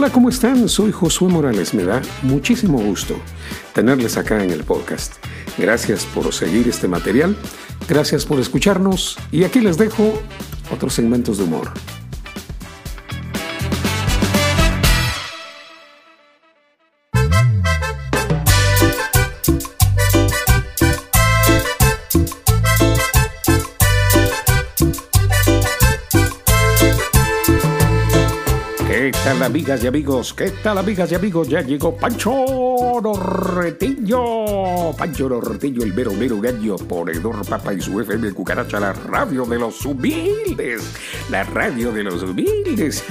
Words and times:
Hola, 0.00 0.10
¿cómo 0.10 0.30
están? 0.30 0.66
Soy 0.66 0.92
Josué 0.92 1.28
Morales. 1.28 1.74
Me 1.74 1.84
da 1.84 2.00
muchísimo 2.22 2.78
gusto 2.80 3.20
tenerles 3.74 4.16
acá 4.16 4.42
en 4.42 4.50
el 4.50 4.64
podcast. 4.64 5.16
Gracias 5.58 6.06
por 6.06 6.32
seguir 6.32 6.66
este 6.68 6.88
material, 6.88 7.36
gracias 7.86 8.24
por 8.24 8.40
escucharnos 8.40 9.18
y 9.30 9.44
aquí 9.44 9.60
les 9.60 9.76
dejo 9.76 10.14
otros 10.72 10.94
segmentos 10.94 11.36
de 11.36 11.44
humor. 11.44 11.70
¿Qué 29.10 29.18
tal 29.24 29.42
amigas 29.42 29.82
y 29.82 29.88
amigos? 29.88 30.32
¿Qué 30.32 30.50
tal 30.62 30.78
amigas 30.78 31.10
y 31.10 31.16
amigos? 31.16 31.48
Ya 31.48 31.62
llegó 31.62 31.96
Pancho 31.96 32.32
Norteño. 33.02 34.92
Pancho 34.96 35.28
Norteño, 35.28 35.82
el 35.82 35.92
mero 35.92 36.12
mero 36.12 36.40
gallo, 36.40 36.76
ponedor 36.76 37.44
papa 37.44 37.74
y 37.74 37.80
su 37.80 38.00
FM 38.00 38.32
cucaracha, 38.32 38.78
la 38.78 38.92
radio 38.92 39.44
de 39.46 39.58
los 39.58 39.84
humildes. 39.84 40.94
La 41.28 41.42
radio 41.42 41.90
de 41.90 42.04
los 42.04 42.22
humildes. 42.22 43.02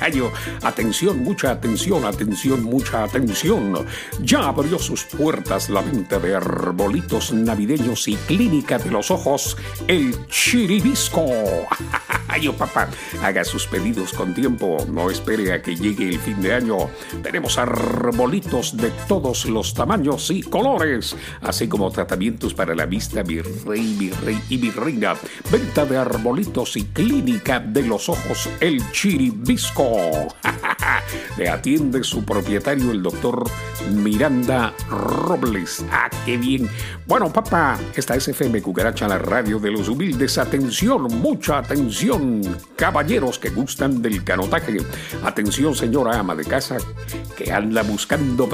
Atención, 0.62 1.24
mucha 1.24 1.50
atención, 1.50 2.04
atención, 2.04 2.62
mucha 2.62 3.02
atención. 3.02 3.84
Ya 4.22 4.46
abrió 4.46 4.78
sus 4.78 5.02
puertas 5.02 5.68
la 5.70 5.82
venta 5.82 6.20
de 6.20 6.36
arbolitos 6.36 7.32
navideños 7.32 8.06
y 8.06 8.14
clínica 8.14 8.78
de 8.78 8.92
los 8.92 9.10
ojos, 9.10 9.56
el 9.88 10.24
Chiribisco. 10.28 11.26
Yo, 12.40 12.52
papá, 12.54 12.88
haga 13.22 13.44
sus 13.44 13.66
pedidos 13.66 14.12
con 14.12 14.34
tiempo. 14.34 14.84
No 14.88 15.10
espere 15.10 15.52
a 15.52 15.62
que 15.62 15.76
llegue 15.76 16.08
el 16.08 16.18
fin 16.18 16.40
de 16.42 16.54
año. 16.54 16.76
Tenemos 17.22 17.58
arbolitos 17.58 18.76
de 18.76 18.90
todos 19.06 19.44
los 19.46 19.74
tamaños 19.74 20.30
y 20.30 20.42
colores, 20.42 21.16
así 21.40 21.68
como 21.68 21.90
tratamientos 21.90 22.54
para 22.54 22.74
la 22.74 22.86
vista, 22.86 23.22
mi 23.22 23.40
rey, 23.40 23.96
mi 23.98 24.10
rey 24.10 24.40
y 24.48 24.58
mi 24.58 24.70
reina. 24.70 25.14
Venta 25.50 25.84
de 25.84 25.96
arbolitos 25.96 26.76
y 26.76 26.84
clínica 26.86 27.60
de 27.60 27.82
los 27.82 28.08
ojos, 28.08 28.48
el 28.60 28.90
Chiribisco. 28.92 30.28
Le 31.36 31.48
atiende 31.48 32.02
su 32.04 32.24
propietario, 32.24 32.90
el 32.90 33.02
doctor 33.02 33.44
Miranda 33.90 34.72
Robles. 34.88 35.84
¡Ah, 35.90 36.10
qué 36.24 36.36
bien! 36.36 36.68
Bueno, 37.06 37.32
papá, 37.32 37.78
esta 37.94 38.14
es 38.14 38.28
FM 38.28 38.62
Cucaracha, 38.62 39.08
la 39.08 39.18
radio 39.18 39.58
de 39.58 39.70
los 39.70 39.88
humildes. 39.88 40.38
Atención, 40.38 41.02
mucha 41.20 41.58
atención, 41.58 42.42
caballeros 42.76 43.38
que 43.38 43.50
gustan 43.50 44.02
del 44.02 44.24
canotaje. 44.24 44.78
Atención, 45.24 45.74
señora 45.74 46.18
ama 46.18 46.34
de 46.34 46.44
casa 46.44 46.78
que 47.36 47.52
anda 47.52 47.82
buscando 47.82 48.46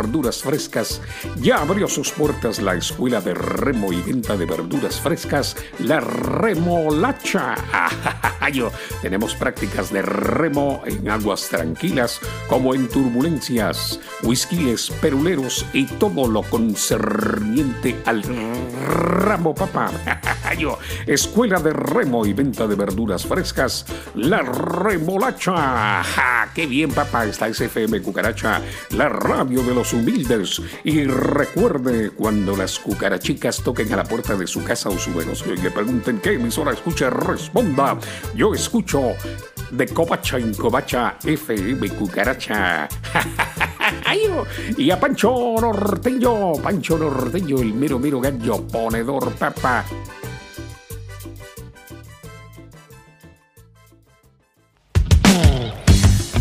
verduras 0.00 0.42
frescas. 0.42 1.02
Ya 1.36 1.56
abrió 1.60 1.86
sus 1.86 2.10
puertas 2.10 2.60
la 2.60 2.74
escuela 2.74 3.20
de 3.20 3.34
remo 3.34 3.92
y 3.92 4.00
venta 4.00 4.34
de 4.36 4.46
verduras 4.46 4.98
frescas, 4.98 5.56
la 5.78 6.00
Remolacha. 6.00 7.54
Tenemos 9.02 9.34
prácticas 9.34 9.92
de 9.92 10.02
remo 10.02 10.82
en 10.86 11.08
aguas 11.10 11.48
tranquilas, 11.48 12.18
como 12.48 12.74
en 12.74 12.88
turbulencias, 12.88 14.00
whiskyles, 14.22 14.90
peruleros 15.02 15.66
y 15.72 15.84
todo 15.84 16.26
lo 16.26 16.42
concerniente 16.42 18.00
al 18.06 18.22
ramo, 18.22 19.54
papá. 19.54 19.90
Escuela 21.06 21.60
de 21.60 21.72
remo 21.72 22.26
y 22.26 22.32
venta 22.32 22.66
de 22.66 22.74
verduras 22.74 23.24
frescas, 23.24 23.86
la 24.14 24.42
Remolacha. 24.42 26.02
¡Ja! 26.02 26.50
¡Qué 26.54 26.66
bien, 26.66 26.92
papá! 26.92 27.24
Está 27.24 27.52
SFM 27.52 28.02
Cucaracha, 28.02 28.60
la 28.90 29.08
radio 29.08 29.62
de 29.62 29.74
los 29.74 29.92
humildes. 29.92 30.60
Y 30.84 31.04
recuerde, 31.04 32.10
cuando 32.10 32.56
las 32.56 32.78
cucarachicas 32.78 33.62
toquen 33.62 33.92
a 33.92 33.96
la 33.96 34.04
puerta 34.04 34.34
de 34.34 34.46
su 34.46 34.64
casa 34.64 34.88
o 34.88 34.98
su 34.98 35.10
negocio 35.10 35.54
y 35.54 35.58
le 35.58 35.70
pregunten 35.70 36.20
qué 36.20 36.34
emisora 36.34 36.72
escucha, 36.72 37.10
responda. 37.10 37.96
Yo 38.34 38.52
escucho 38.52 39.14
de 39.70 39.86
Covacha 39.86 40.38
en 40.38 40.52
Covacha 40.54 41.16
FM 41.24 41.90
Cucaracha. 41.90 42.88
y 44.76 44.90
a 44.90 44.98
Pancho 44.98 45.54
Norteño, 45.60 46.54
Pancho 46.62 46.98
Norteño, 46.98 47.58
el 47.58 47.72
mero 47.72 47.98
mero 47.98 48.20
gallo 48.20 48.66
ponedor, 48.66 49.32
papá. 49.32 49.84